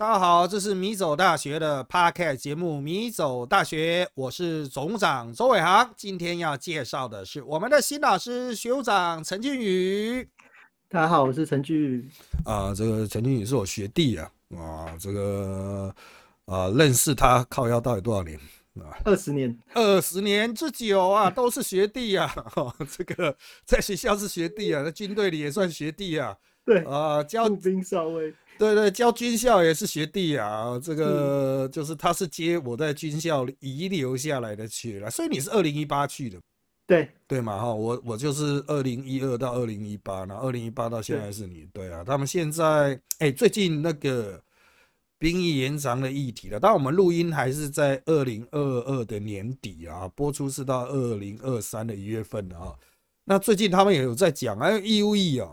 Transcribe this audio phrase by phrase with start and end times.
[0.00, 5.92] 大家好，这是米走大学的 Podcast 节目《米走大学》，我是总长周伟航。
[5.94, 10.26] 今天要介绍的是我们的新老师学务长陈俊宇。
[10.88, 12.08] 大家好，我是陈俊宇。
[12.46, 15.94] 啊，这个陈俊宇是我学弟啊，啊，这个
[16.46, 18.40] 啊，认识他靠腰到底多少年
[18.76, 18.96] 啊？
[19.04, 22.34] 二十年，二十年之久啊，都是学弟啊。
[22.90, 23.36] 这个
[23.66, 26.34] 在学校是学弟啊，在军队里也算学弟啊。
[26.64, 28.34] 对啊，教兵少尉。
[28.60, 36.38] 对对，教军校也是学弟啊，这个就是他是接我在军校遗留下来的去了，所以你是二零一八去的，
[36.86, 37.08] 对。
[37.26, 44.38] 对嘛哈，我我就是二零一二到二零一八，然后二零一八到现在是你，对啊，他们现在哎最近那个
[45.18, 52.74] 兵役延长的议题了，但我们录音还是在二零二二的年底啊，播出是到二零二三的一月份的啊，
[53.24, 55.48] 那最近他们也有在讲哎义务役啊。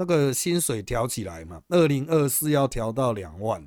[0.00, 3.62] 那个薪水调起来嘛，二零二四要调到两万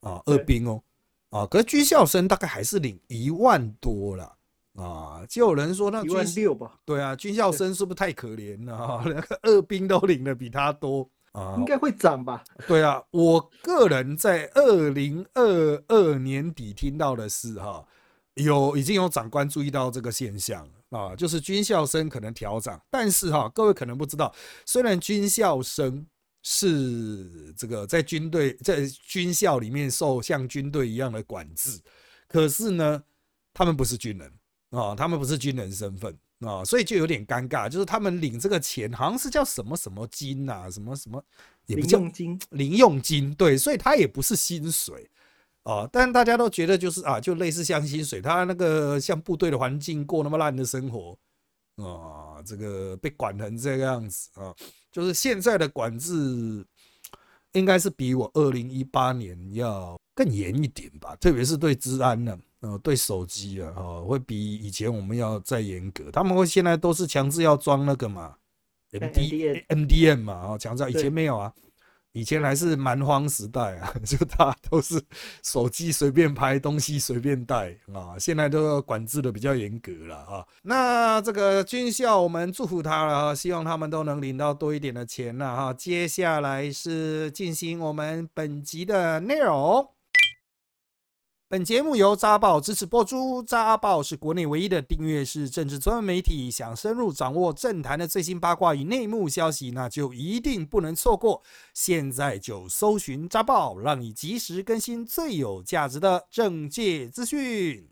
[0.00, 0.82] 啊，二兵哦，
[1.30, 4.34] 啊，可是军校生大概还是领一万多了
[4.74, 9.02] 啊，就有人说那一万六吧，对啊，军校生是不是太可怜了 啊？
[9.06, 12.42] 那个二兵都领的比他多啊，应该会涨吧？
[12.66, 17.86] 对啊，我个人在二零二二年底听到的是哈，
[18.38, 20.68] 有已经有长官注意到这个现象。
[20.90, 26.06] 啊，就是军校生可能调涨，但是哈，各位可能不知道，虽然军校生
[26.42, 31.78] 是这个在军队在军校里面受像军队一样的管制，
[32.26, 33.02] 可是呢，
[33.52, 34.32] 他们不是军人
[34.70, 41.22] 啊，他们不是军人身份啊，所以就有点尴尬，就是他们领这个钱好像是叫什么什么金呐，什么什么
[41.66, 45.10] 也不叫金，零用金，对，所以他也不是薪水。
[45.68, 51.14] 哦，但大家都觉得就是啊，就类似像薪水，他那个像部队的环境过那么烂的生活
[51.76, 54.54] 啊，这个被管成这个样子啊，
[54.90, 56.66] 就是现在的管制
[57.52, 66.10] 应该是比我二零一八年要更严一点吧，特别是对治安呢，呃，对手机啊，哦，会比以前我们要再严格。
[66.10, 68.34] 他们会现在都是强制要装那个嘛
[68.92, 71.52] ，M D M D M 嘛，哦，强制，以前没有啊。
[72.12, 75.00] 以前还是蛮荒时代啊， 就大家都是
[75.44, 78.18] 手机随便拍，东西随便带啊。
[78.18, 80.44] 现在都要管制的比较严格了啊。
[80.62, 85.72] 那这个军校，我们祝福他了啊，希望他们都能领到多一点的钱了哈。
[85.72, 89.88] 接下来是进行我们本集的内容。
[91.50, 93.42] 本节目由扎报支持播出。
[93.42, 96.50] 扎报是国内唯一的订阅式政治专门媒体。
[96.50, 101.42] 想深入掌握政坛的最新八卦与内幕消息，那就一定不能错过。
[101.72, 107.88] 现在就搜寻扎报，让你及时更新最有价值的政界资讯。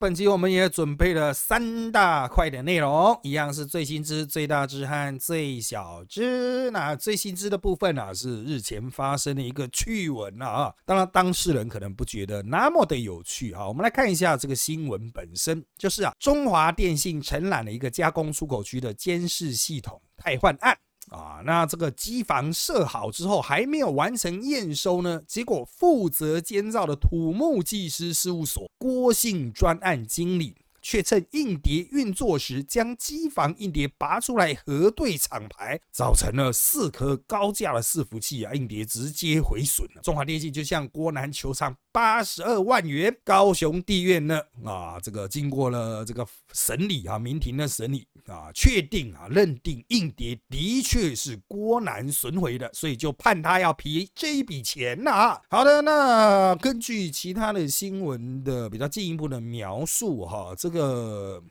[0.00, 6.70] 本期我们也准备了三大块的内容，一样是最新之、最大之和最小之。
[6.70, 10.74] 那最新之的部分呢，是日前发生的一个趣闻啊。
[10.86, 13.68] 当然，当事人可能不觉得那么的有趣啊。
[13.68, 20.74] 我们来看一下这个新闻本身，就是啊，中华电信承揽了一个加工出口区的监视系统汰换案。
[21.10, 30.54] 啊，那这个机房设好之后还没有完成验收呢，结果负责监造的土木技师事务所郭姓专案经理。
[30.82, 40.00] 却趁硬碟运作时，将机房硬碟拔出来核对厂牌，造成了四颗高价的伺服器啊，硬碟直接毁损了。
[40.02, 43.14] 中华电信就向郭南求偿八十二万元。
[43.22, 55.38] 高雄地院呢啊，这个经过了这个审理啊，民庭的审理啊，确定啊，认定硬碟的确是郭南损毁的，所以就判他要赔这一笔钱呐。
[55.50, 60.69] 好的，那根据其他的新闻的比较进一步的描述哈，这。
[60.70, 61.42] 这个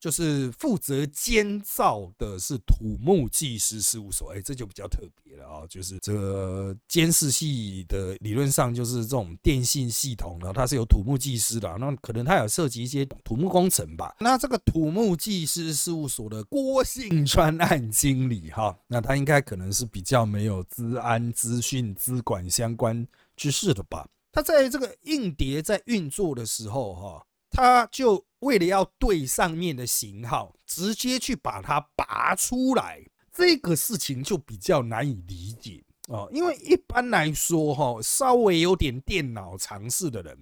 [0.00, 5.66] 就是负责监造的是土木技师事务所，哎，这就比较特别了啊。
[5.68, 14.16] 就是这个监视系的理论上就是这种电信系统呢，它是有土木技师的，那可能它有涉及一些土木工程吧。
[14.18, 24.08] 那这个土木技师事务所的郭姓专案经理哈，那他应该可能是比较没有资安、资讯、资管相关知识的吧。
[24.32, 27.26] 他在这个硬碟在运作的时候哈。
[27.48, 36.30] 他就为了要对上面的型号，直接去把它拔出来，这个事情就比较难以理解哦。
[36.32, 40.38] 因为一般来说，哈，稍微有点电脑常识的人，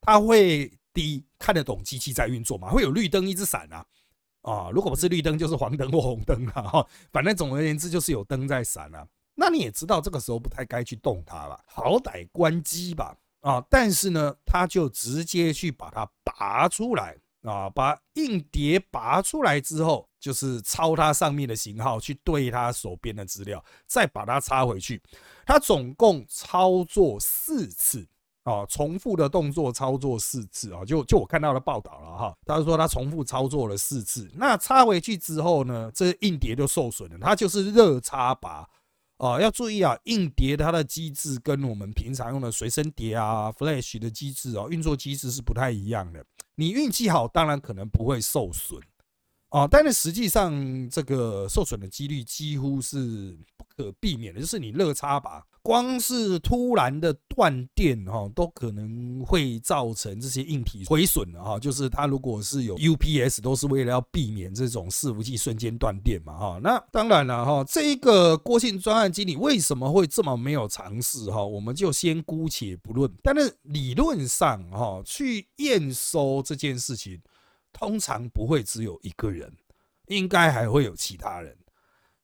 [0.00, 3.86] 他会第一看得懂机器在运作嘛，会有绿灯一直闪啊，
[4.42, 9.06] 啊，如果不是绿灯就是黄灯或红灯啊，哈，反正总而言之就是有灯在闪啊。
[9.36, 13.16] 那你也知道，这个时候不太该去动它了，好歹关机吧。
[13.40, 25.00] 啊，但是呢，他就直接去把它拔出来啊，把硬碟拔出来之后，就是抄它上面的型号去对它手边的资料，再把它插回去。
[25.46, 28.06] 它总共操作四次
[28.44, 34.30] 啊，重复的动作操作四次啊，就就我看到的报道了哈，他说他重复操作了四次。
[34.34, 38.66] 那插回去之后呢，这硬碟就受损了，它就是热插拔。
[39.18, 46.24] 哦，要注意啊，硬碟它的机制跟我们平常用的随身碟啊、Flash 的机制哦，运作机制是不太一样的。
[46.56, 48.80] 你运气好，当然可能不会受损。
[49.54, 55.40] 哦，但是实际上这个受损的几率几乎是不可避免的，就是你热插拔。
[55.62, 61.56] 光是突然的断电哈，都可能会造成这些硬体毁损的哈。
[61.56, 66.60] 就是它如果是有 UPS，都是为了要避免这种伺服器瞬间断电嘛哈。
[66.60, 71.42] 那当然了哈，这一个郭姓专案经理为什么会这么没有尝试哈？
[71.42, 73.08] 我们就先姑且不论。
[73.22, 77.18] 但是理论上哈，去验收这件事情，
[77.74, 79.54] 通常不会只有一个人，
[80.06, 81.54] 应该还会有其他人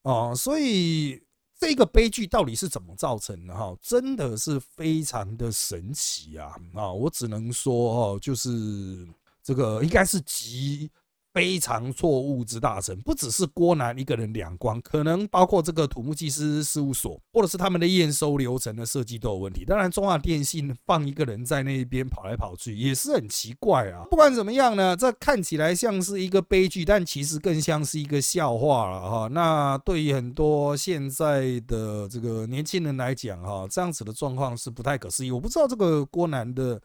[0.00, 1.22] 哦，所以。
[1.60, 3.54] 这个悲剧到底是怎么造成的？
[3.54, 6.56] 哈，真的是非常的神奇啊！
[6.72, 9.06] 啊，我只能说，哦，就是
[9.42, 10.90] 这个应该是极。
[11.32, 19.64] 非常错误之大成，不只是郭南一个人两光，可能包括这个土木技师事务所，或者是他们的验收流程的设计都有问题。
[19.64, 24.04] 当然，中华电信放一个人在那边跑来跑去也是很奇怪啊。
[24.10, 29.28] 不管怎么样呢，这看起来像是一个悲剧，但其实更像是一个笑话了哈。
[29.28, 35.30] 那对于很多现在的这个年轻人来讲哈，这样子的状况是不太可思议。
[35.30, 36.80] 我不知道这个郭南的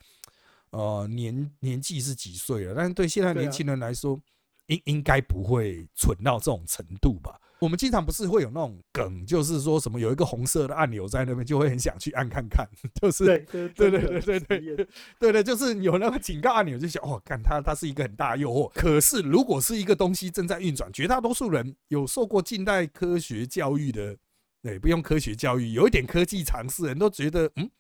[0.70, 4.20] 呃年年纪是几岁了，但是对现在年轻人来说。
[4.68, 7.40] 应应该不会蠢到这种程度吧？
[7.60, 12.68] 我们经常不是会有那种梗，就是说什么有一个红色的按钮在那边，就会很想去按看看，
[13.02, 18.70] 就是对对对对对对 对对，就是有那个警告按钮，就想哦，看它它是一个很大的诱惑。
[18.76, 24.18] 可是如果是一个东西正在运转，绝大多数人有受过近代科学教育的，
[24.62, 27.72] 对，不用科学教育，有一点科技常识人都觉得嗯，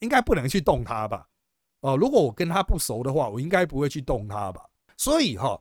[0.00, 1.26] 应该不能去动它吧？
[1.80, 4.60] 哦，如果我跟他不熟的话，我应该不会去动它吧？
[4.98, 5.60] 所以哈。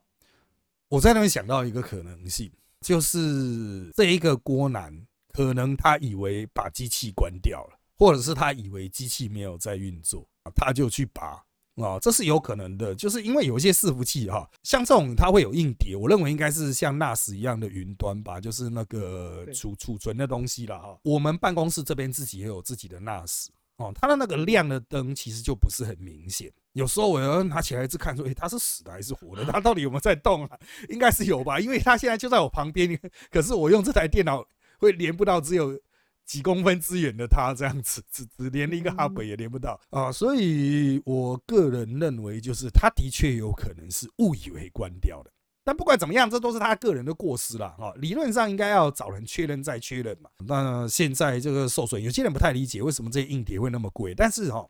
[0.96, 2.50] 我在那边想到一个可能性，
[2.80, 4.98] 就是这一个郭男
[5.34, 10.26] 可能他以为把机器关掉了，或者是他以为机器没有在运作，
[10.56, 11.44] 他就去拔
[11.76, 12.96] 啊，这是有可能的。
[12.96, 20.98] 就是因为有一些伺服器哈，像这种它会有硬碟，我认为应该是像 NAS 一样的云端吧，就是那个储储存的东西了哈。
[21.04, 23.48] 我们办公室这边自己也有自己的 NAS。
[23.78, 26.52] 哦，它的那个亮的灯其实就不是很明显。
[26.74, 29.44] 有时候我要拿起来一直看，说，诶，它是死的还是活的？
[29.46, 30.58] 它到底有没有在动啊？
[30.90, 33.00] 应该是有吧，因为它现在就在我旁边。
[33.30, 34.46] 可是我用这台电脑
[34.80, 35.78] 会连不到只有
[36.26, 40.12] 几公分之远的它，这样子只只连了一个 hub 也连不到啊。
[40.12, 45.32] 所以我个人认为，就是它的确有可能是误以为关掉的。
[45.66, 47.92] 但不管怎么样，这都是他个人的过失了哈。
[47.98, 50.30] 理论上应该要找人确认再确认嘛。
[50.46, 54.14] 那现在这个受损，有些人不太理解为什么这些硬碟会那么贵。
[54.14, 54.64] 但是哈，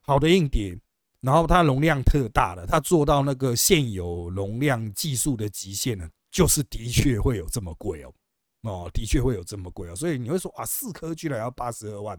[0.00, 0.78] 好的硬碟，
[1.20, 8.14] 然后它容量特大的，它做到那个现有容量技术的极限呢，就是的确会有这么贵哦。
[8.62, 9.96] 哦，的确会有这么贵哦。
[9.96, 12.16] 所以你会说啊，四颗居然要八十二万，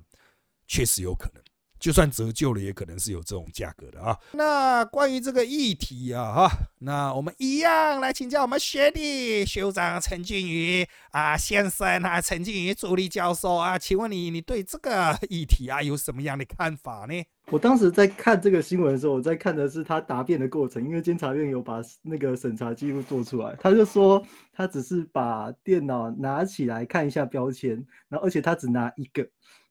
[0.68, 1.42] 确实有可能。
[1.80, 4.18] 就算折旧了，也可能是有这种价格的啊。
[4.34, 17.24] 那关于这个议题啊，哈，那我们一样来请教我们学弟学长陈俊宇啊先生啊，陈俊宇助理教授啊，请问你你对这个议题啊有什么样的看法呢？
[17.50, 24.22] 我当时在看这个新闻的时候，我在看的是他答辩的过程，因为监察院有把那个审查记录做出来，他就说
[24.52, 27.72] 他只是把电脑拿起来看一下标签，
[28.10, 29.26] 然后而且他只拿一个。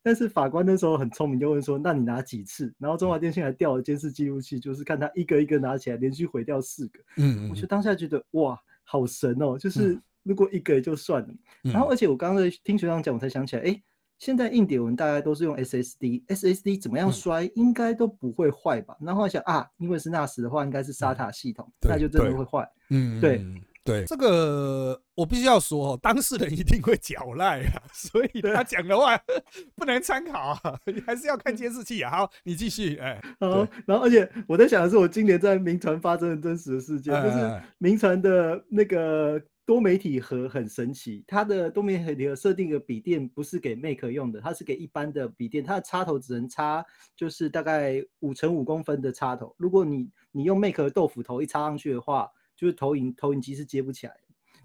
[0.07, 7.01] 但是法官那时候很聪明，就问说：“那你拿几次？”然后中华电信还调了监视记录器，就是看他一个一个拿起来，连续毁掉四个。
[7.17, 9.59] 嗯，我就当下觉得哇，好神哦！
[9.59, 11.35] 就是如果一个也就算了。
[11.63, 13.83] 然后，而且我刚刚在听学长讲，我才想起来，哎，
[14.17, 18.97] 现在硬碟我们大概都是用 SSD，SSD 怎么样摔应该都不会坏吧？
[19.01, 22.65] 然后想啊，因为是 NAS 的话，应该是 SATA 系统，那就真的会坏。
[22.91, 23.45] 嗯，对。
[23.87, 29.17] 对这个，我必须要说， 当事人一定会狡赖啊， 所以他讲的话
[29.77, 32.11] 不能参考啊，还是要看监视器啊。
[32.11, 33.67] 好，你继续，哎，好。
[33.87, 46.85] 然后，而且我在想的是，我今年在名传发生的真实的事件，就是名传的那个多媒体盒很神奇，它的多媒体盒设定的笔电不是给 Mac 用的，它是给一般的笔电，它的插头只能插
[47.17, 52.29] 就是大概五乘五公分的插头，如果你你用 Mac 豆腐头一插上去的话。
[52.57, 54.17] 就是投影投影机是接不起来，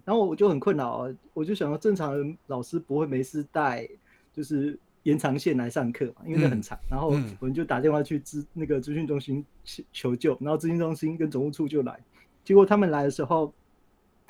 [0.06, 3.88] 然后我就很困扰啊，我就想到正常人老师不会没事带
[4.34, 9.46] 就是延长线来上课嘛，因为那很长，然后我们就打电话去咨那个资讯中心
[9.92, 12.00] 求救，然后资讯中心跟总务处就来，
[12.44, 13.54] 结果他们来的时候，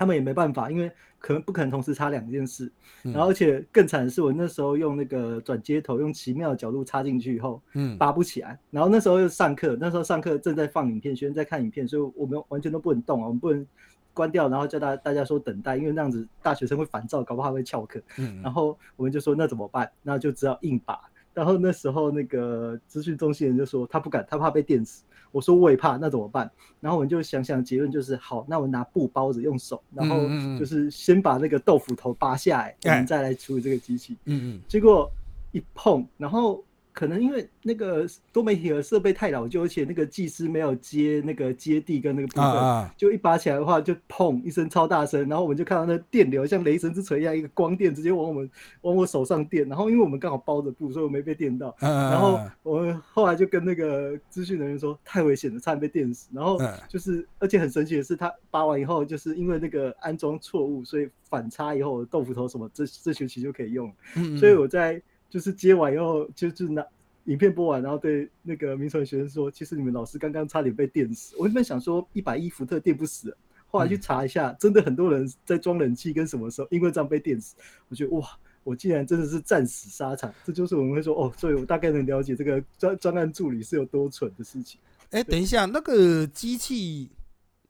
[0.02, 2.72] 他们也没办法，因为可能不可能同时插两件事。
[3.04, 8.58] 然后而且更惨的是，我那时候用那个转接头，用奇妙的角度插进去以后，嗯，拔不起来。
[8.72, 13.64] 然后那时候又上课，那时候上课正在放影片，学生在看影片，所以我们完全都不能动啊，我们不能
[14.12, 18.02] 关掉，然后叫大大家说等待，因为那样子大学生会烦躁，搞不好会翘课。
[18.18, 19.88] 嗯，然后我们就说那怎么办？
[20.02, 21.00] 那就只好硬拔。
[21.32, 25.04] 然后那时候那个资讯中心人就说他不敢，他怕被电死。
[25.32, 26.50] 我说我也怕，那怎么办？
[26.80, 30.28] 然后我们就想想结论就是好，那我拿布包着用手，然后
[30.60, 34.18] 就是先把那个豆腐头拔下来，我们再来处理这个机器。
[34.26, 34.62] 嗯嗯。
[34.68, 35.10] 结果
[35.52, 36.64] 一碰，然后。
[36.94, 48.50] 可能因为那个多媒体的设备太老旧，而且那个技师没有接那个接地跟那个部分，就一拔起来的话就砰一声超大声，然后我们就看到那电流像雷神之锤一样，一个光电直接往我们
[48.82, 51.76] 往我手上电，然后因为我们刚好包着布，所以我没被电到。
[51.80, 56.30] 然后我们后来就跟那个资讯人员说太危险了，差点被电死。
[56.34, 63.90] 然后就是而且很神奇的是，他拔完以后就是因为那个安装错误，所以反插以后豆腐头什么这这学期就可以用。
[64.38, 65.02] 所以我在。
[65.32, 66.86] 就是接完以后，就是拿
[67.26, 73.36] 影片播完，然后对那个民传学生说：“其实你们老师刚刚差点被电死。”我原本想说一百一伏特电不死，
[73.68, 77.56] 后来去查一下，真的很多人在装冷气跟什么时候因为这样被电死。
[77.88, 78.28] 我觉得哇，
[78.66, 80.34] 我竟然真的是战死沙场。
[80.44, 84.82] 这就是我们会说哦，所以我大概能了解这个专专案助理是有多蠢的事情。
[85.12, 87.10] 哎，等一下，那个机器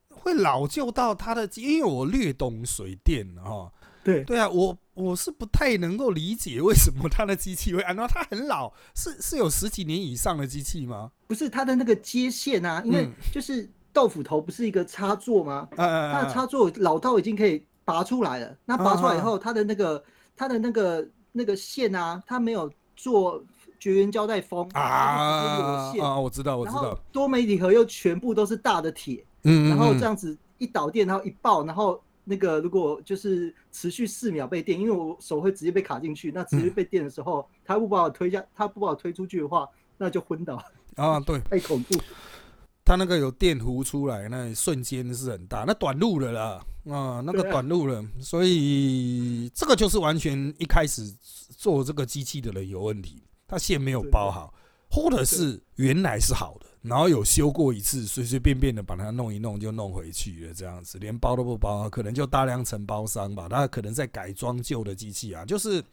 [0.10, 3.72] 会老旧到它的，因为我略懂水电哈。
[4.04, 11.12] 对对啊，我我是不太能够理解为什么它的机器会安装，它很老，是是有十几年以上的机器吗？
[11.28, 15.68] 不是，它的那个接线啊，因为就是豆腐头不是一个插座吗？
[15.76, 18.58] 它的插座老到已经可以拔出来了。
[18.66, 20.04] 那拔出来以后，它的那个
[20.36, 23.44] 它的那个那个线啊，它没有做
[23.80, 26.20] 绝缘胶带封啊啊！
[26.20, 27.00] 我知道，我知道。
[27.12, 32.02] 多媒体盒又全部都是大的铁，嗯，然后这样子一导电，然后一爆，然后。
[32.32, 40.56] 那个如果就是持续四秒被电，因为我手会直接被卡进去，那直接被电的时候，他不把我推下，他不把我推出去的话，那就昏倒。
[40.96, 42.00] 啊，对，太恐怖。
[42.86, 51.04] 他那个有电弧出来，那瞬间是很大，那短路了啦，啊，那个短路了，所以这个就是完全一开始
[51.58, 54.54] 做这个机器的人有问题，他线没有包好，
[54.90, 56.66] 或者是原来是好的。
[56.82, 65.84] 然后有修过一次，随随便便的把它弄一弄就弄回去了，这样子连包都不包，可能就大量承包商吧，他可能在改装旧的机器啊，就是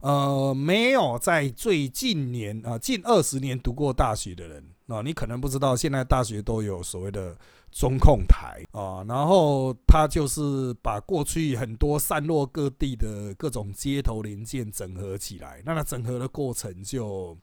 [0.00, 7.36] 呃没有在最近年啊近二十年读过大学的人啊，你可能不知道现在大学都有所谓的
[7.70, 17.38] 中控台啊，然后他就是把过去很多散落各地的各种接头零件整合起来，那它整合的过程就。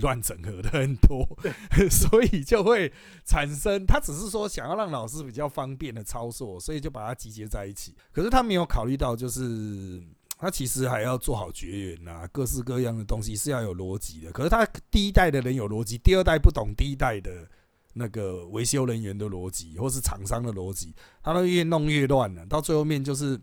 [0.00, 1.26] 乱整合的很多，
[1.90, 2.92] 所以就会
[3.24, 3.84] 产生。
[3.86, 7.94] 他只是说想要让老师比较方便的操作，所以就把它集结在一起。
[8.12, 10.02] 可是他没有考虑到，就是
[10.38, 14.32] 他其实还要做好绝缘呐，各式各样的东西是要有逻辑的。
[14.32, 17.48] 可是他第一代的人有逻辑，第二代不懂第一代的
[17.94, 22.44] 那个维修人员的逻辑，或是厂商的逻辑，他都越弄越乱了。
[22.46, 23.40] 到最后面就是。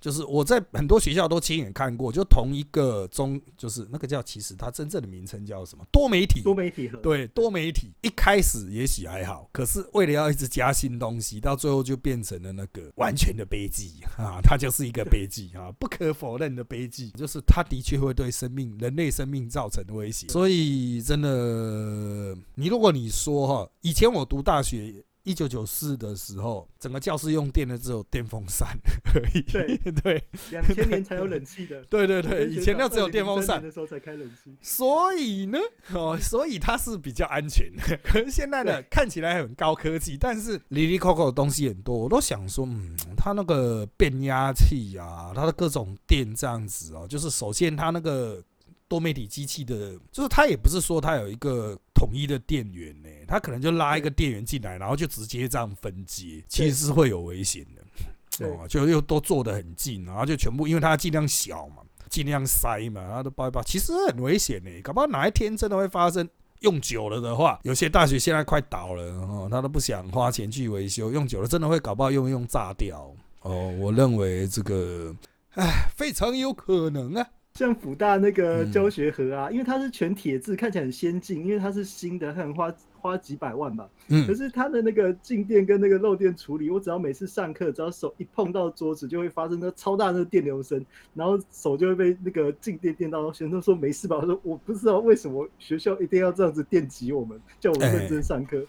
[0.00, 5.84] 就是我在很多学校都亲眼看过，就同一个中，就是那个叫，其实它真正的名称叫什么？
[5.90, 6.40] 多媒体。
[6.42, 14.38] 多媒体对，多媒体一开始也许还好，可是为了要一直加新东西，到最后就变成了那个完全的悲剧 啊！
[14.42, 20.28] 它就是一个悲剧啊，不可否认的悲剧，就是它的确会对生命、人类生命造成威胁。
[20.28, 25.04] 所以真的，你如果你说哈，以前我读大学。
[25.28, 28.66] 一九九四的时候，整个教室用电的只有电风扇
[29.14, 29.42] 而已。
[29.42, 31.82] 对 对，两千年才有冷气的。
[31.84, 34.56] 对 对对，以前那只有电风扇的时候才开冷气。
[34.62, 35.58] 所以呢，
[35.92, 37.96] 哦，所以它是比较安全的。
[38.02, 41.94] 可是现在呢看起来很高科技，但是里里扣扣的东西很多。
[41.94, 48.42] 我都想说，嗯，它那个变压器啊，它的各种电这样子哦，就是首先它那个。
[48.90, 66.26] 多媒体机器的，就是它也不是说它有一个统一的电源呢，它可能就拉一个电源进来，然后就直接这样分接，其实是会有危险的，哦，就又都坐得很近，然后就全部，因为它尽量小嘛，尽量塞嘛，然后都包一包，其实很危险呢，搞不好哪一天真的会发生，
[66.60, 75.14] 用久了的话，有些大学现在快倒了，哦，他都不想花钱去维修，用久了真的会搞不好用一用炸掉，哦，我认为这个，
[75.54, 77.26] 哎，非常有可能啊。
[77.58, 83.90] 像辅大那个教学盒啊，因为它是全铁质，看起来很先进，因为它是新的，可能花花几百万吧。
[84.06, 84.24] 嗯。
[84.28, 93.32] 可是它的那个静电跟那个漏电处理，我只要每次上课，只要手一碰到桌子，就会发生那超大那个电流声，然后手就会被那个静电电到。
[93.32, 94.16] 学生都说没事吧？
[94.18, 98.64] 我说我不知道为什么学校一定要这样子电击我们，叫我们认真上课。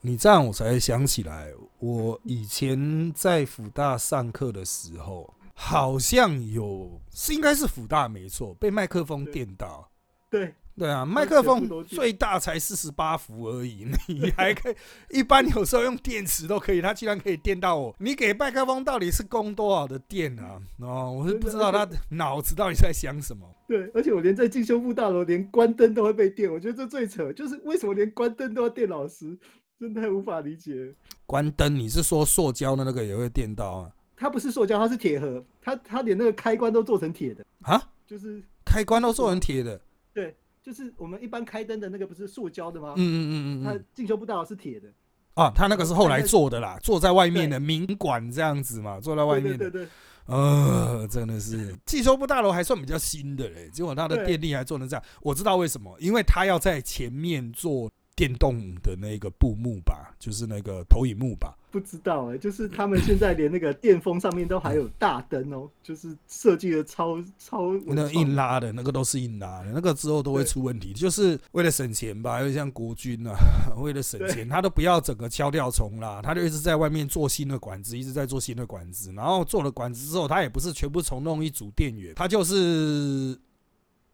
[0.00, 9.90] 你这样我才想起来，我以前在辅大上课的时候，好像有是应该是辅大没错，被麦克风电到。
[10.30, 14.76] 对对啊，麦克风最大才四十八伏而已， 你还可以
[15.10, 17.92] 一般有时候用电池都可以，它居然可以电到我。
[17.98, 20.62] 你给麦克风到底是供多少的电啊？
[20.78, 23.44] 哦，我是不知道他脑子到底在想什么。
[23.66, 29.36] 对，而且我连在进修部大楼连关灯都会被电，我觉得这最扯，就是为什么连关灯都要电老师？
[29.80, 30.94] 真的无法理解。
[31.26, 33.90] 关灯，你是说塑胶的那个也会电到啊？
[34.18, 37.80] 它不是塑胶，它是铁盒，它它连那个开关都做成铁的啊？
[38.06, 39.80] 就是开关都做成铁的？
[40.12, 42.94] 对，就是我们一般开灯的那个不是塑胶的吗？
[42.96, 44.88] 嗯嗯嗯嗯它进修不到是铁的。
[45.34, 49.58] 啊，他那个是后来做的啦，坐在外面的民管这样子嘛，坐在外面的。
[49.58, 49.88] 对对对。
[50.26, 57.90] 呃，真的是汽修部大楼还算比较新的嘞，结果它的电力还做成这样，我知道为什么，因为它要在前面做。
[58.18, 61.54] 电动的那个布幕吧，就是那个投影幕吧。
[61.70, 67.72] 不知道哎，就是他们现在连那个电风上面都还有大灯哦， 就是设计的超超。
[67.86, 72.40] 那硬拉的那个都是硬拉的，那个之后都会出问题，就是为了省钱吧。
[72.40, 73.36] 又像国军啊，
[73.78, 79.12] 为了省钱，他都不要整个敲掉重拉，他就一直在外面做新的管子，一直在做新的管子。
[79.12, 83.38] 然后做了管子之后，他也不是全部重弄一组电源，他就是。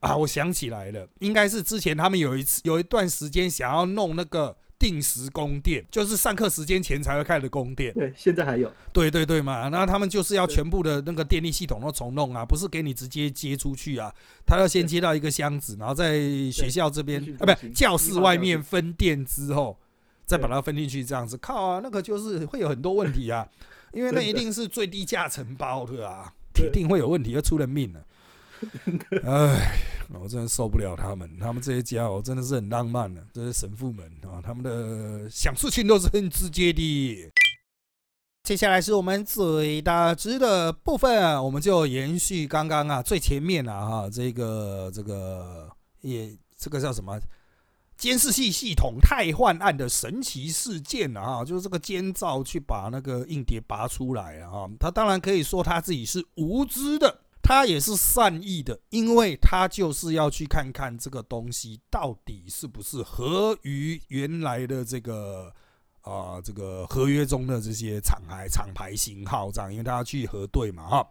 [0.04, 7.92] 啊，我想起来了，应该是之前他们有一次有一段时间想要弄那个定时供电，就是上课时间前才会开的供电。
[7.94, 8.70] 对，现在还有。
[8.92, 14.12] 对对对嘛，那他们就是要全部的那个电力系统都重弄啊，不是给你直接接出去啊，
[14.44, 16.18] 他要先接到一个箱子，然后在
[16.50, 19.78] 学校这边啊，不，教室外面分电之后，
[20.26, 23.48] 再把它分进去，这样子靠啊，那个就是会有很多问题啊，
[23.92, 28.04] 因为那一定是最低价承包的啊，铁定会有问题，要出人命了。
[29.24, 29.76] 哎，
[30.12, 37.30] 我真的受不了他们，他们这些家伙真的是很浪漫的，这些神父们啊，他们的想事情都是很直接的。
[38.42, 45.70] 接下来是我们最大值的部分啊，我们就延续刚刚啊最前面啊哈，这个这个
[46.02, 47.18] 也这个叫什么
[47.96, 57.23] 监视器系统太换案的神奇事件啊，就是这个监造去把那个硬碟拔出来啊，他当然可以说他自己是无知的。
[57.44, 65.52] 他也是善意的，因为他就是要去看看这个东西到底是不是合于原来的这个
[66.00, 71.06] 啊这个合约中的这些厂牌厂牌型号这样，因为他要去核对嘛哈。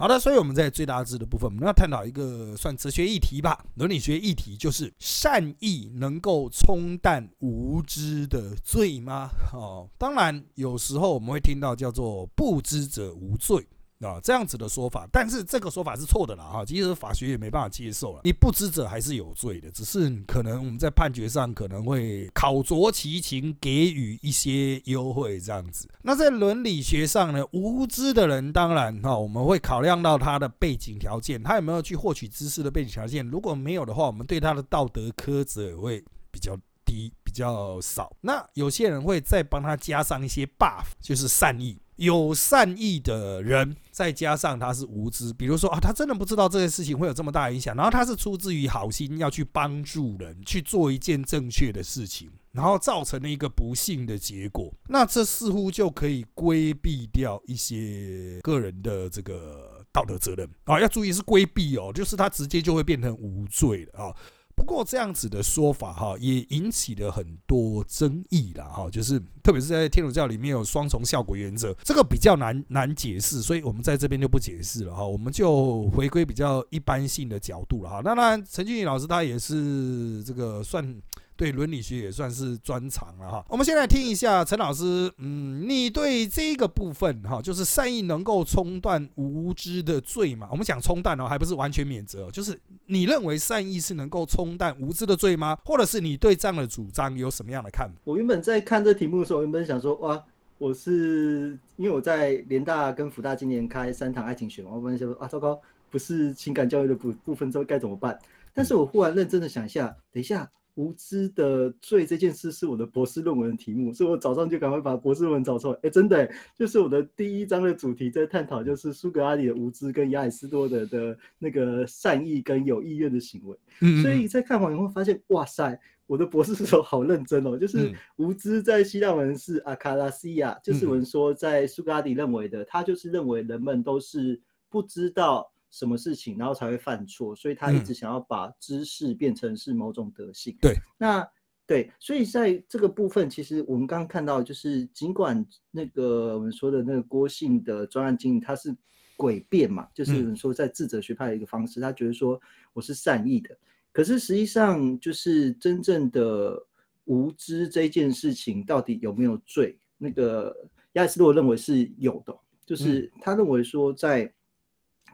[0.00, 9.28] 好的，所以我们在最大值的部分，我们要探讨一个算哲学议题吧，伦理学议题，就是善意能够冲淡无知的罪吗？
[9.52, 13.66] 哦，当然有时候我们会听到叫做不知者无罪。
[14.00, 16.64] 啊，这样子的说法，但是这个说法是错的了哈。
[16.64, 25.88] 其实法学也没办法接受了，你不知者还是有罪的，只是可能我们在判决上可能会考酌其情，给予一些优惠这样子。
[26.02, 33.28] 那在伦理学上呢，无知的人当然哈，我们会考量到他的背景条件，他有没有去获取知识的背景条件。
[33.28, 38.16] 如果没有的话，我们对他的道德苛责也会比较低，比较少。
[38.20, 41.76] 那有些人会再帮他加上一些 buff，就是善意。
[41.98, 64.14] 有善意的人，再加上他是无知，比如说啊，他真的不知道这件事情会有这么大影响，然后他是出自于好心要去帮助人去做一件正确的事情，然后造成了一个不幸的结果，那这似乎就可以规避掉一些个人的这个道德责任啊，要注意是规避哦，就是他直接就会变成无罪了啊。
[64.58, 78.00] 不过这样子的说法哈，也引起了很多争议了哈，就是特别是在天主教里面有双重效果原则，这个比较难难解释，所以我们在这边就不解释了哈，我们就回归比较一般性的角度了哈。
[78.04, 81.00] 那当然，陈俊宇老师他也是这个算。
[81.38, 83.46] 对伦理学也算是专长了哈。
[83.48, 90.48] 我们先来听一下陈老师，嗯，你对这个部分哈，就是善意能够冲断无知的罪嘛？
[90.50, 95.56] 我们讲冲淡哦，还不是完全免责，就是你认为善意是能够冲淡无知的罪吗？
[95.64, 97.94] 或者是你对这样的主张有什么样的看法？
[98.02, 100.20] 我原本在看这题目的时候，原本想说，哇，
[100.58, 108.18] 我是因为我在联大跟福大今年开三堂爱情学嘛，我本想说啊，糟糕，不是情感教育的部部分，之后该怎么办？
[108.52, 110.50] 但是我忽然认真的想一下，等一下。
[110.78, 115.78] 无知的罪这件事是我的博士论文的题目，所以我早上就赶快把博士论文找出来。
[115.82, 123.58] 哎，真的，就是我的第一章的主题在探讨，就是苏格拉底的无知跟亚里士多德的那个善意跟有意愿的行为。
[124.02, 127.58] 所以在看完以后发现，哇塞，我的博士候好认真哦。
[127.58, 135.50] 就是无知在希腊文是阿卡拉西亚，就是我们说在苏格拉底认为的，他就是认为人们都是不知道。
[135.70, 140.56] 什么事情，然后才会犯错，所以他一直想要把知识变成是某种德性。
[140.60, 141.26] 对，那
[141.66, 148.74] 对，所以在这个部分，其实我们刚刚看到，就是尽管那个我们说的那个郭姓的专案经理他是
[149.18, 152.40] 诡辩嘛，就是我们说在智者学派的一个方式，他觉得说
[152.72, 153.54] 我是善意的，
[153.92, 156.58] 可是实际上就是真正的
[157.04, 159.78] 无知这件事情到底有没有罪？
[159.98, 160.56] 那个
[160.92, 164.32] 亚里士多德认为是有的，就是他认为说在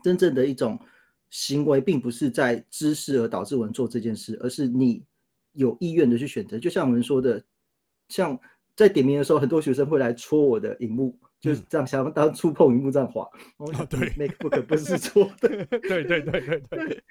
[0.05, 0.79] 真正的一种
[1.31, 5.03] 行为，并不是在知识而导致我们做这件事，而是你。
[5.57, 7.41] 有意愿的去选择，就像我们说的，
[8.09, 8.37] 像
[8.75, 13.23] 在点名的时候，很多学生会来戳我的荧幕，就是这样想当触碰荧幕这样划。
[13.59, 15.49] 哦，对，MacBook 不是戳的。
[15.79, 17.05] 对对对对对。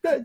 [0.00, 0.24] 但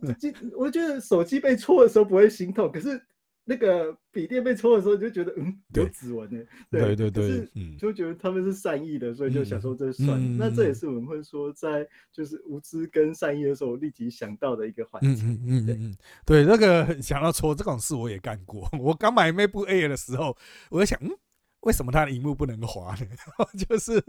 [0.55, 3.01] 我觉得手机被戳的时候不会心痛，可是。
[3.45, 10.37] 那个笔电被戳的时候，你就觉得嗯有指纹呢，对对对，嗯，就觉得他们是善意的，所以就想说这算。
[10.37, 15.23] 那这也是我们会说在就是无知跟善意的时候立即想到的一个环节。
[15.25, 18.69] 嗯嗯嗯嗯，对，那个想要戳这种事我也干过。
[18.79, 20.37] 我刚买 MacBook Air 的时候，
[20.69, 21.09] 我在想，嗯，
[21.61, 23.07] 为什么它的荧幕不能滑呢？
[23.67, 24.03] 就是。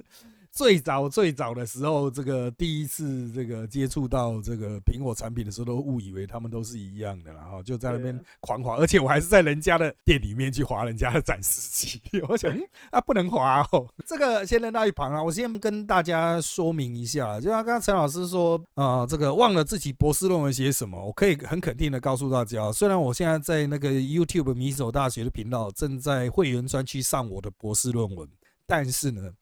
[0.55, 12.01] 最早最早的时候，这个第一次这个接触到这个苹果产品的时候，都误以为他们都是一样的，然后就在那边狂滑，而且我还是在人家的店里面去滑人家的展示机。
[12.29, 12.57] 我想
[12.93, 15.21] 啊，不能滑哦，这个先扔到一旁啊。
[15.21, 28.29] 我先跟大家说明一下，就像刚刚陈老师说啊，这个忘了自己博士论文写什么，我可以很肯定的告诉大家，虽然我现在在那个 YouTube 米手大学的频道正在会员专区上我的博士论文，
[28.69, 29.33] 但是呢。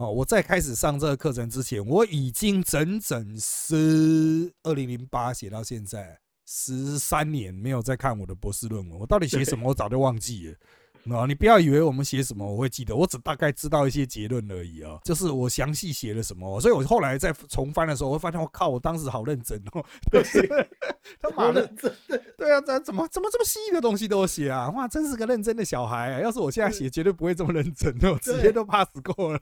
[0.00, 10.56] 哦，我在开始上这个课程之前，我已经整整是二零零八写到现在十三年没有再看我的博士论文，我到底写什么，我早就忘记了。
[11.08, 14.98] 啊，你不要以为我们写什么我会记得，我只大概知道一些结论而已啊。
[15.04, 19.84] 就是我详细写了什么，所以我后来在重翻的时候，我会发现我靠，我当时好认真哦。
[20.10, 20.22] 对，
[21.20, 21.66] 他妈的，
[22.36, 24.70] 对啊，怎怎么怎么这么细的东西都写啊？
[24.70, 26.12] 哇，真是个认真的小孩。
[26.12, 29.40] 啊要是我现在写，绝对不会这么认真的，直接都 pass 过了。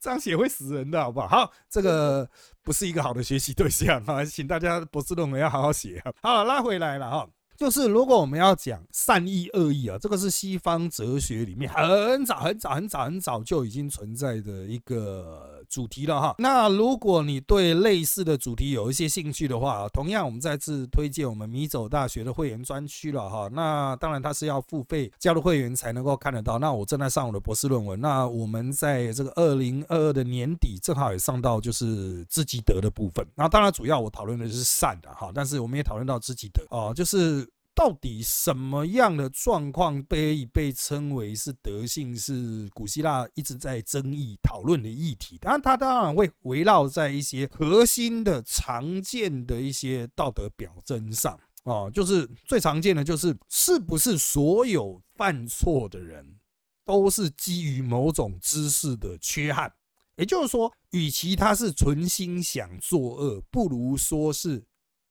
[0.00, 1.28] 这样写会死人的，好不好？
[1.28, 2.28] 好，这个
[2.62, 6.02] 不是一个好的学习对象啊，请大家博士论文要好好写。
[6.22, 7.28] 好，拉回来了哈。
[7.62, 16.34] 就是如果我们要讲善意恶意啊，这个是西方哲学里面很早很早很早很早就已经存在的一个主题了哈。
[16.36, 23.48] 那如果你对类似的主题有一些兴趣的话，同样我们再次推荐我们米走大学的会员专区了哈。
[23.50, 26.58] 那当然它是要付费加入会员才能够看得到。
[26.58, 33.26] 那我正在上我的博士论文，那我们在这个二零二二的年底正好也上到就是知己德的部分。
[33.34, 37.48] 那当然主要我讨论的是善的哈，但是我们也讨论到知己德哦，就是。
[37.74, 42.14] 到底什么样的状况被被称为是德性？
[42.14, 45.38] 是古希腊一直在争议讨论的议题。
[45.38, 51.88] 当然，它当然会围绕在一些核心的、常见的一些道德表征上啊。
[51.90, 56.38] 就是最常见的，就是是不是所有犯错的人
[56.84, 59.72] 都是基于某种知识的缺憾？
[60.16, 64.62] 也就是说，与其他是存心想作恶，不如说是。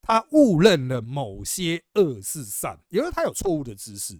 [0.02, 4.20] 他误认了某些恶是善，因为他有错误的知识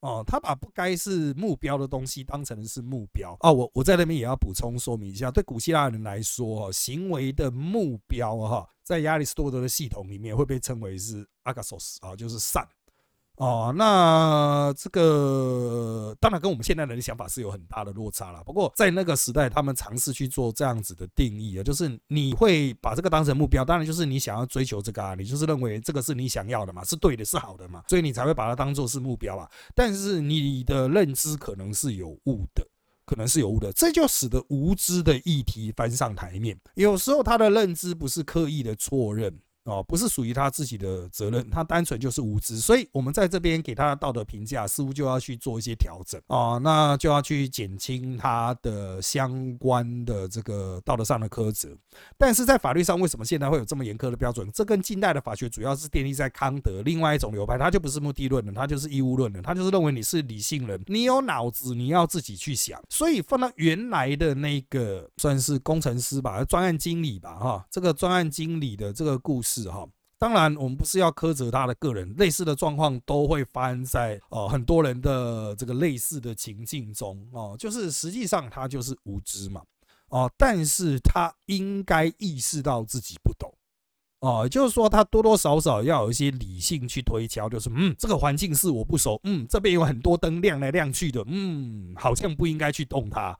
[0.00, 3.50] 哦，他把不该是目标的东西当成是目标啊。
[3.50, 12.64] 我我在那边也要补充说明一下，对古希腊人来说，行为的目标哈，在亚里士多德的系统里面会被称为是阿卡索斯啊，就是善。
[13.38, 18.42] 哦，那这个当然跟我们现代人的想法是有很大的落差了。
[18.42, 29.48] 不过在那个时代，他们尝试去做这样子的定义啊，就是你会把这个当成目标，当然就是你想要追求这个啊，你就是认为这个是你想要的嘛，是对的，是好的嘛，所以你才会把它当做是目标啊。
[29.72, 32.66] 但是你的认知可能是有误的，
[33.06, 36.58] 可能是有误的，这就使得无知的议题翻上台面。
[36.74, 39.38] 有时候他的认知不是刻意的错认。
[39.68, 51.68] 哦，不是属于他自己的责任，他单纯就是无知，所以我们在这边给他的道德评价似乎就要去做一些调整啊，那就要去减轻他的相关的这个道德上的苛责。
[52.16, 54.50] 但是在法律上，为什么现在会有这么严苛的标准？
[54.52, 62.80] 这跟近代的法学主要是建立在康德另外一种流派，他就不是目的论的，他就是义务论的，他就是认为你是理性人，你有脑子，你要自己去想。
[62.88, 69.57] 所以放到原来的那个算是工程师吧，专案经理吧，哈，这个专案经理的这个故事。
[69.62, 69.86] 是哈，
[70.18, 79.62] 当然我们不是要苛责他的个人，类似的状况都会发生在呃很多人的这个类似的情境中哦，就是实际上他就是无知嘛
[80.08, 83.52] 哦，但是他应该意识到自己不懂
[84.20, 93.38] 哦，就是说他多多少少要有一些理性去推敲，就是嗯这个环境是我不熟，嗯这边有很多灯亮来亮去的，嗯好像不应该去动它。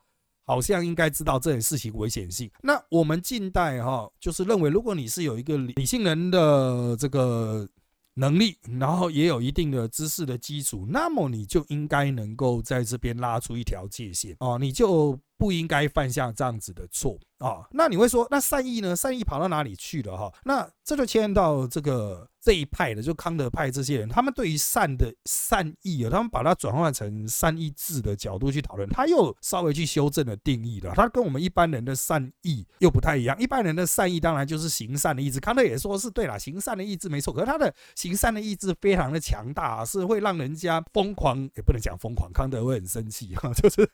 [0.48, 2.50] 好像应该知道这件事情危险性。
[2.62, 7.68] 那我们近代哈，就是认为，如果你是有一个理性人的这个
[8.14, 17.68] 能力，然后也有一定的知识的基础，那么你就应该能够在这边拉出一条界限哦，你就不应该犯下这样子的错啊。
[17.70, 18.96] 那你会说，那善意呢？
[18.96, 20.32] 善意跑到哪里去了哈？
[20.44, 22.26] 那这就牵到这个。
[22.48, 30.94] 这一派的就康德派这些人，他们对于善的善意啊，他们把它转换成善意志的角度去讨论，他又稍微去修正了定义了。
[30.94, 33.38] 他跟我们一般人的善意又不太一样。
[33.38, 37.34] 一般人的善意当然就是行善的意志，康德也说是对了，行善的意志没错。
[37.34, 43.87] 可是他的行善的意志非常的强大，是会让人家疯狂，也不能讲疯狂，康德会很生气哈，就是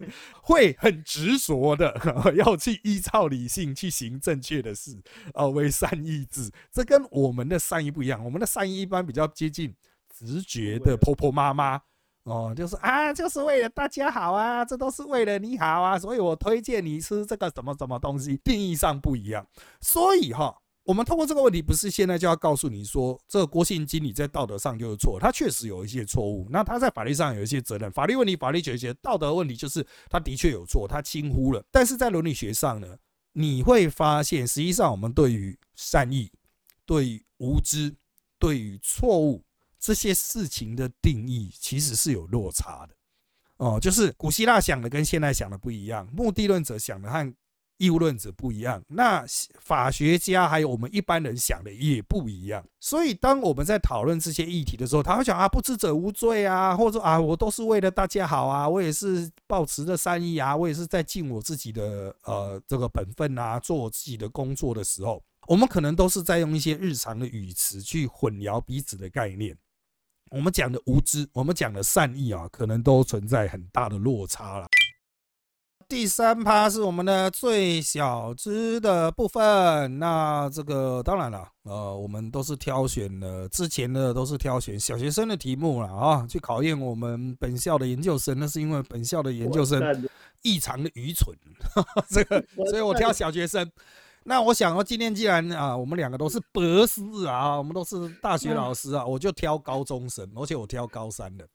[0.45, 4.97] 会很执着的要去依照理性去行正确的事
[5.35, 6.53] 啊，为善意志。
[6.71, 8.47] 这跟我们的善意不一样，我们的的。
[8.47, 9.75] 善意一般比较接近
[10.15, 11.81] 直觉的婆婆妈妈
[12.25, 19.47] 哦，就是啊，就是为了大家好啊，这都是为了你好啊，所以我推荐你吃这个什么什么东西，定义上不一样。
[19.81, 31.63] 所以哈，我们通过这个问题，不是现在就要告诉你说，这个郭姓经理在道德上就是错，他确实有一些错误，那他在法律上有一些责任，法律问题法律解决，道德问题就是他的确有错，他轻忽了。
[31.71, 32.89] 但是在伦理学上呢，
[33.33, 36.31] 你会发现，实际上我们对于善意，
[36.87, 37.95] 对于无知。
[38.39, 39.43] 对于错误
[39.79, 42.95] 这些事情的定义，其实是有落差的
[43.59, 43.79] 哦。
[43.81, 47.35] 就是古希腊想的跟现在想的不一样，目的论者想的和
[47.77, 48.83] 义务论者不一样。
[48.87, 49.25] 那
[49.61, 52.65] 法学家还有我们一般人想的也不一样。
[52.79, 65.21] 所以，当我们在讨论这些议题的时候，他会讲啊，不知者无罪啊，或者说啊，我都是为了大家好啊，我也是抱持着善意啊，我也是在尽我自己的呃这个本分啊，做我自己的工作的时候。
[65.47, 69.57] 我们可能都是在用一些日常的语词去混淆彼此的概念。
[70.31, 74.67] 我们讲的无知，我们讲的善意啊，可能都存在很大的落差了。
[75.87, 79.99] 第三趴是我们的最小知的部分。
[79.99, 88.37] 那这个当然了，呃，我们都是挑选了之前的都是挑选小学生的题目了啊，去考验我们本校的研究生。
[88.39, 90.09] 那是因为本校的研究生
[90.43, 91.37] 异常的愚蠢，
[92.09, 93.71] 这个，所以我挑小学生。
[94.25, 101.47] 那我想说，今天既然啊，我们两个都是博士啊，我们都是大学老师啊，我就挑高中生，而且我挑高三的。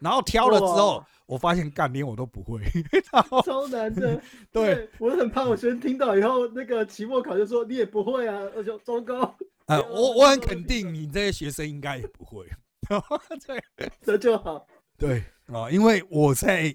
[0.00, 2.60] 然后挑了之后，我发现干连我都不会，
[3.44, 4.20] 超难的。
[4.50, 9.36] 对我很怕我学生听到以后，那个期末考就说你也不会啊，我就糟糕。
[9.66, 12.46] 呃， 我我很肯定你这些学生应该也不会。
[13.46, 14.66] 对，这就好。
[14.98, 16.74] 对啊，因为我在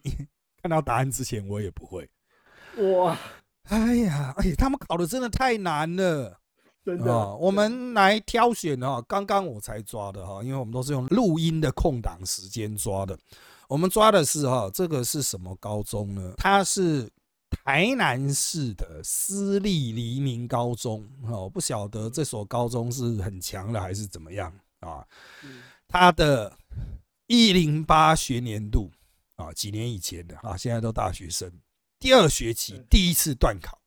[0.62, 2.10] 看到答案之前，我也不会。
[2.78, 3.18] 哇。
[3.70, 6.40] 哎呀，哎，他们考的真的太难了，
[6.84, 7.36] 真的。
[7.36, 13.18] 我们来挑选哈，刚刚我才抓的哈，因为我们都是用录音的空档时间抓的。
[13.68, 16.34] 我们抓的是哈，这个是什么高中呢？
[16.38, 17.08] 它是
[17.64, 25.06] 台南市的私立黎明高中哦，不晓得这所高中是很强的还是怎么样啊？
[25.88, 26.52] 它的
[27.28, 28.90] 一零八学年度
[29.36, 31.52] 啊，几年以前的啊，现在都大学生。
[32.00, 33.78] 第二学期第一次断考，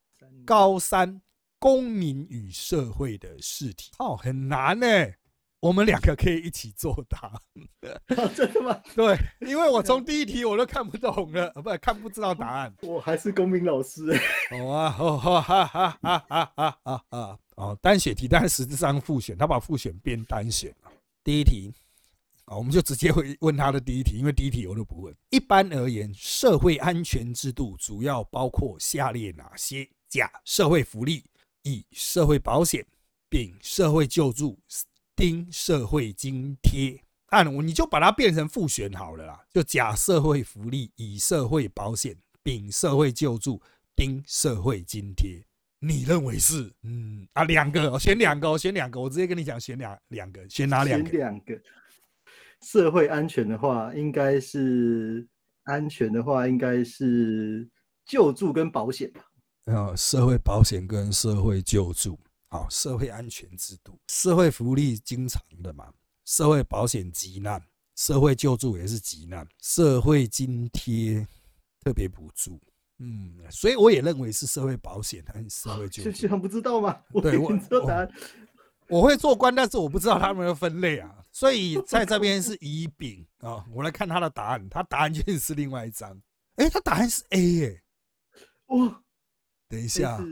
[0.44, 1.22] 高三
[1.59, 4.87] 公民与社会的试题，哦，很难呢。
[5.61, 7.40] 我们两个可以一起作答。
[8.35, 8.79] 真的吗？
[8.94, 12.75] 对，因为我从第一题我都看不懂了，不看不知道答案。
[12.83, 14.03] 我还是公民老师。
[14.51, 17.38] 哦啊，哈哈哈哈哈哈啊啊啊！
[17.57, 20.92] 哦，单选题，但是实质上复选，他把复选变单选了。
[21.25, 21.72] 第一题。
[22.44, 25.14] 啊我们就直接会问他的第一题，因为第一题我都不问。
[25.31, 29.88] 一般而言，社会安全制度主要包括下列哪些？
[30.09, 31.22] 甲、社会福利；
[31.62, 32.83] 乙、社会保险；
[33.31, 34.59] 丙、社会救助；
[35.16, 37.02] 丁、社会津贴。
[37.28, 43.62] 按我你就把它变成复选好了啦，就甲社会福利，乙社会保险，丙社会救助，
[43.96, 45.42] 丁社会津贴。
[45.78, 46.70] 你认为是？
[46.83, 51.11] 嗯啊，两个，选两个，选两个，我直接跟你讲，选两两个，选哪两个？
[51.11, 51.59] 选两个。
[52.62, 55.27] 社会安全的话，应该是
[55.64, 57.68] 安全的话，应该是
[58.07, 59.22] 救助跟保险吧。
[59.64, 65.92] 啊，社会保险跟社会救助，好，社会安全制度，社会福利经常的嘛，
[66.25, 67.62] 社会保险急难，
[67.96, 71.27] 社会救助也是急难，社会津贴
[71.81, 72.61] 特别补助，
[72.98, 76.11] 嗯，所以我也认为是社会保险还是社会救助？
[76.12, 76.96] 居然不知道吗？
[77.22, 78.09] 对，我知道答案。
[78.88, 83.64] 我会做官，但是我不知道他们的分类啊，所以在这边是乙丙啊。
[83.73, 86.21] 我来看他的答案，他答案就是另外一张。
[86.57, 87.83] 哎，他答案是 A 耶。
[88.66, 89.03] 哇，
[89.68, 90.23] 等一下，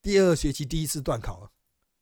[0.00, 1.50] 第二学期第一次断考，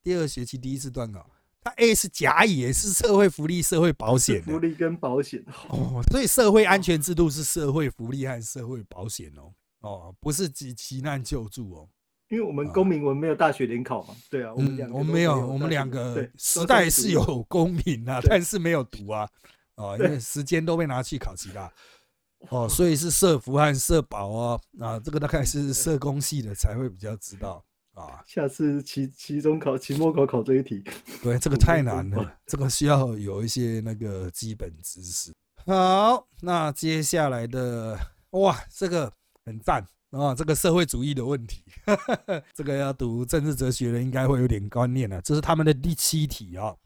[0.02, 1.30] 第二学期第一次断考，
[1.62, 4.42] 他 A 是甲乙，是社会福利、社会保险。
[4.42, 11.88] 福利跟保险哦，所以社会安全制度是社会福利和社会保险哦，哦，不是急急难救助哦。
[12.30, 19.28] 因为我们公民文没有大学联考嘛，对啊，我们两嗯，个都我们没有，我们两个时代是有 公民啊，但是没有读啊，
[19.74, 21.70] 哦，因为时间都被拿去考其他，
[22.50, 27.64] 哦，所以是社服和社保哦，啊，这个大概是社工系的才会比较知道
[27.94, 30.84] 啊， 下次期期中考、期末考考这一题，
[31.24, 35.32] 对，这个太难了，这个需要有一些那个基本知识。
[35.66, 37.98] 好，那接下来的
[38.30, 39.12] 哇，这个
[39.44, 41.62] 很赞啊，这个社会主义的问题，
[42.52, 45.22] 这个要读政治哲学的应该会有点观念了。
[45.22, 46.76] 这是他们的第七题啊。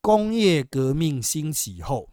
[0.00, 2.08] 工业革命兴起后，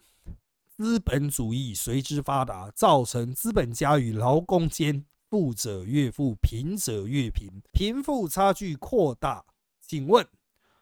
[0.75, 9.45] 资本主义随之发达，造成资本家与劳工间富者越富，贫者越贫，贫富差距扩大。
[9.79, 10.27] 请问，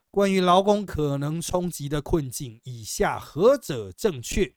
[0.09, 4.55] 关于劳工可能冲击的困境，以下何者正确？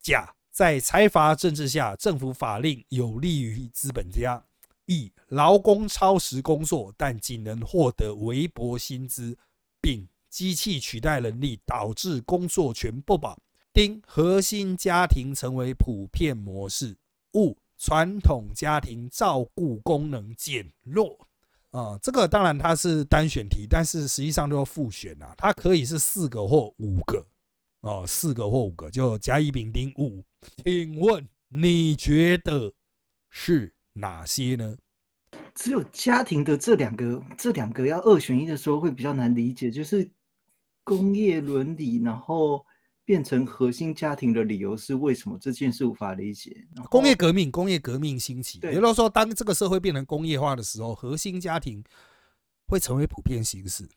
[0.00, 4.45] 甲，在财阀政治下，政府法令有利于资本家；
[4.86, 9.36] 乙，劳工超时工作，但仅能获得微薄薪资；
[9.80, 13.36] 丙，机器取代人力，导致工作权不保；
[13.72, 16.94] 丁，核心家庭成为普遍模式；
[17.32, 21.18] 戊，传统家庭照顾功能减弱。
[21.72, 27.26] 啊、这个当然它是单选题，但是实际上都要复选啊，它可以是四个或五个
[27.80, 30.24] 哦，四个或五个，就甲乙丙丁戊。
[30.64, 32.72] 请问你觉得
[33.28, 34.76] 是哪些呢？
[35.54, 40.08] 只有家庭的这两个，这两个要二选一的时候会比较难理解，就是
[40.84, 42.64] 工业伦理，然后
[43.04, 46.66] 变成核心家庭的理由是为什么这件事无法理解？
[46.90, 51.82] 工业革命，工业革命兴起，也就是说，当这个社会变成工业化的时候，核心家庭
[52.66, 53.88] 会成为普遍形式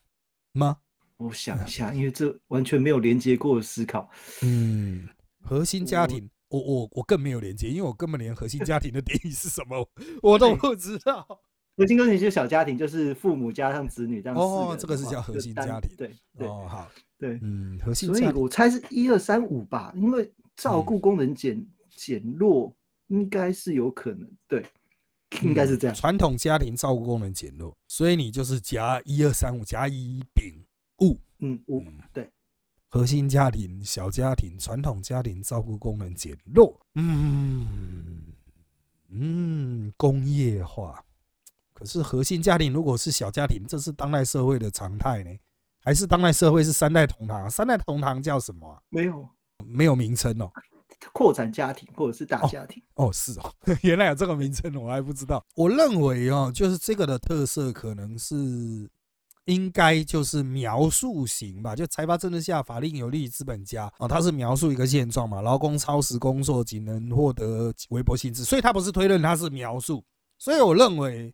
[0.54, 0.78] 吗？
[1.18, 4.10] 我想一下，因为这完全没有连接过的思考。
[4.44, 5.10] 嗯，
[5.42, 9.88] 核心家庭，我我我更没有连接，因为我根本连核心 家庭的定义是什么
[10.22, 11.26] 我都不知道。
[11.78, 22.76] 核心家庭就是小家庭，就是父母加上子女这样四哦这个是叫核心家庭对对哦，好，对，嗯，核心所以我猜是一二三五吧，因为照嗯顾功能减减弱
[23.08, 24.66] 应该是有可能，对，
[25.42, 25.96] 应该是这样。
[25.96, 30.62] 嗯传统家庭照顾功能减弱，所以你就是加一二三五加一丙
[30.98, 32.30] 戊，嗯，五嗯对，
[32.90, 38.24] 核心家庭、小家庭、传统家庭照顾功能减弱，嗯
[39.10, 41.04] 嗯，工业化。
[41.74, 45.30] 可是核心家庭如果是小家庭，这是当代社会的常态呢？
[45.82, 47.50] 还是当代社会是三代同堂？
[47.50, 49.30] 三代同堂叫什么啊、没有
[49.66, 50.52] 没有名称哦。
[51.14, 55.42] 扩展家庭或者是大哦家庭，哦，是哦， 原来有这个名称，我还不知道。
[55.56, 58.36] 我认为哦，就是这个的特色可能是
[59.46, 70.04] 应该就是描述型吧，就财阀政治下法令有利于资本家啊，他是描述一个现状嘛，劳工超时工作仅能获得微薄薪资，所以他不是推论，他是描述。
[70.38, 71.34] 所以我认为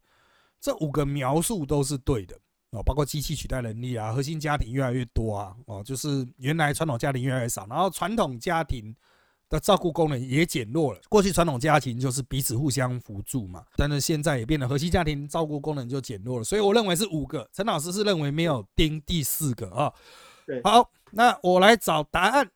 [0.59, 2.35] 这五个描述都是对的。
[2.71, 8.93] 哦，包括机器取代能力啊，核心家庭越来越多啊，哦，就是原来传统家庭越来越少，然后传统家庭
[9.55, 10.99] 的照顾功能也减弱了。
[11.09, 17.49] 过去传统家庭就是彼此互相扶助嘛，但是现在也变得核心家庭照顾功能就减弱了，所以我认为是五个。
[17.53, 19.91] 陈老师是认为没有丁第四个啊。
[20.45, 22.51] 对好，那我来找答案。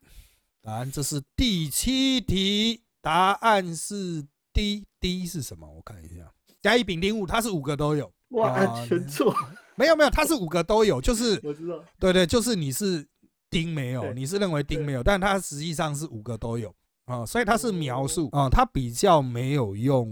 [0.62, 4.86] 答案这是第七题，答案是 D。
[5.02, 5.66] D 是什么？
[5.66, 6.30] 我看一下，
[6.62, 8.12] 甲乙丙丁戊，它是五个都有。
[8.32, 9.34] 哇，啊全错，
[9.78, 13.08] 没有没有，它是五个都有，就是 我知道，对对，就是你是
[13.50, 16.76] 丁没有，你是认为丁没有，但它实际上是五个都有
[17.10, 18.42] 啊、所以它是描述哦。
[18.42, 20.08] 啊、它比较没有用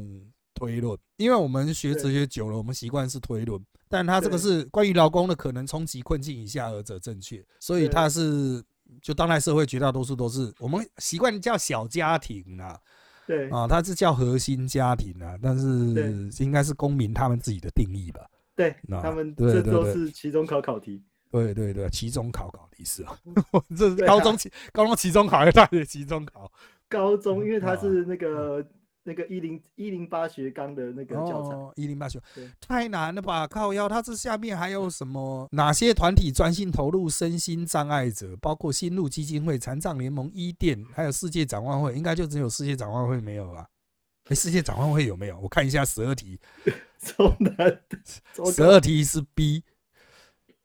[0.54, 7.90] 推论，因为我们学哲学久了，我们习惯是推论，但它这个是关于劳工的可能冲击困境以下而者正确，所以对。
[7.90, 8.64] 它是
[9.02, 12.80] 就当代社会绝大多数都是我们习惯叫小家庭啊，
[13.28, 13.50] 对。
[13.52, 18.22] 啊，它是叫核心家庭啊，但是应该是公民他们自己的定义吧。
[18.56, 23.16] 对，那他们这都是期中考考题，对对对，期中考考题是啊，
[23.78, 26.52] 这是高中期、高中期中考还是大学期中考？
[26.90, 28.66] 高中因为它啊是那个
[29.04, 32.22] 那个一零一零八学纲的那个教材，哦，一零八学
[32.60, 33.48] 太难了吧？
[33.48, 35.48] 靠腰，他这下面还有什么？
[35.52, 38.36] 哪些团体专心投入身心障碍者？
[38.42, 43.68] 包括新路基金会、残障联盟、伊甸，还有世界展望会，应该就只有世界展望会没有吧？
[44.26, 45.40] 哎，世界展望会有没有？
[45.40, 46.38] 我看一下十二题，
[47.00, 49.64] 超难的，十二题是 B，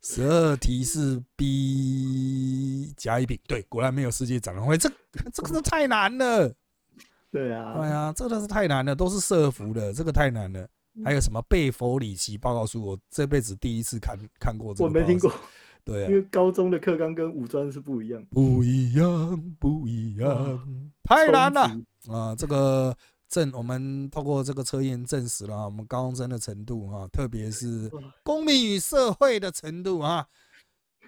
[0.03, 4.90] 十二题是 B 甲乙丙，对，果然没有世界展望会，这
[5.32, 6.53] 这个是太难了。
[7.30, 10.68] 对啊，对啊，这个是太难了，都是社服的，这个太难了。
[11.05, 12.84] 还有什么贝弗里奇报告书？
[12.84, 15.32] 我这辈子第一次看看过这个，我没听过。，
[15.84, 20.61] 对、啊，因为高中的课纲跟五专是不一样，不一样，不一样，
[21.05, 21.62] 太难了
[22.09, 22.34] 啊！
[22.36, 22.94] 这个
[23.33, 27.91] 证我们透过这个测验证实了我们高中生的程度啊，特别是
[28.22, 30.26] 公民与社会的程度啊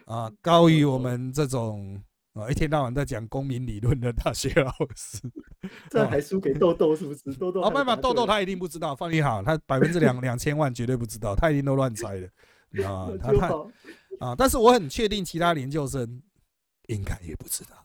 [0.07, 2.03] 啊，高于我们这种
[2.33, 5.21] 啊一天到晚在讲公民理论的大学老师。
[5.91, 7.39] 这还输给豆豆是不是？
[7.39, 13.49] 豆豆哦，不不，豆豆他一定不知道，放心好，他百分之两两千万绝对不知道，他一定都乱猜的啊，他他
[14.19, 16.23] 啊，但是我很确定其他研究生
[16.89, 17.77] 应该也不知道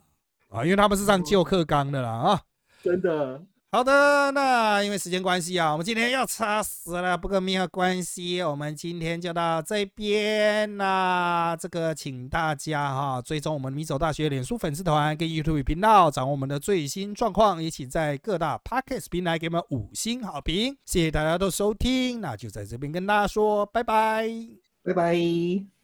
[0.48, 2.42] 啊，因为他们是上旧课纲的啦啊，
[2.82, 3.44] 真的。
[3.72, 7.15] 好的，那因为时间关系啊，我们今天要差死了。
[7.15, 11.55] 不过没有关系，我们今天就到这边啦。
[11.55, 17.61] 这个请大家哈追踪我们米走大学脸书粉丝团跟 YouTube 频道，掌握我们的最新状况。
[17.61, 20.76] 也请在各大 Podcast 平台给我们五星好评。
[20.88, 24.28] 谢谢大家的收听，那就在这边跟大家说拜拜，
[24.84, 25.70] 拜拜。